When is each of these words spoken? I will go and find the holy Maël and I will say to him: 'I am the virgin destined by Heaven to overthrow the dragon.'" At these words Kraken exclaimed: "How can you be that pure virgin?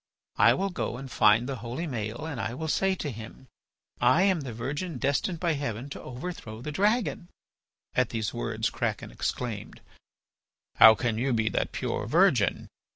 I 0.39 0.55
will 0.55 0.71
go 0.71 0.97
and 0.97 1.11
find 1.11 1.47
the 1.47 1.57
holy 1.57 1.85
Maël 1.85 2.23
and 2.27 2.41
I 2.41 2.55
will 2.55 2.67
say 2.67 2.95
to 2.95 3.11
him: 3.11 3.45
'I 4.01 4.21
am 4.23 4.41
the 4.41 4.51
virgin 4.51 4.97
destined 4.97 5.39
by 5.39 5.53
Heaven 5.53 5.89
to 5.91 6.01
overthrow 6.01 6.59
the 6.59 6.71
dragon.'" 6.71 7.29
At 7.93 8.09
these 8.09 8.33
words 8.33 8.71
Kraken 8.71 9.11
exclaimed: 9.11 9.79
"How 10.77 10.95
can 10.95 11.19
you 11.19 11.33
be 11.33 11.49
that 11.49 11.71
pure 11.71 12.07
virgin? 12.07 12.67